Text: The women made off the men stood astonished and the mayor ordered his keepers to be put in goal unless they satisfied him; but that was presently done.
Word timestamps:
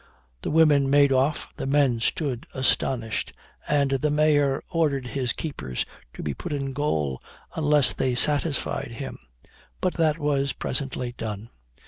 The 0.41 0.49
women 0.49 0.89
made 0.89 1.11
off 1.11 1.47
the 1.57 1.67
men 1.67 1.99
stood 1.99 2.47
astonished 2.55 3.33
and 3.67 3.91
the 3.91 4.09
mayor 4.09 4.63
ordered 4.71 5.05
his 5.05 5.31
keepers 5.31 5.85
to 6.13 6.23
be 6.23 6.33
put 6.33 6.51
in 6.53 6.73
goal 6.73 7.21
unless 7.55 7.93
they 7.93 8.15
satisfied 8.15 8.93
him; 8.93 9.19
but 9.79 9.93
that 9.97 10.17
was 10.17 10.53
presently 10.53 11.11
done. 11.11 11.51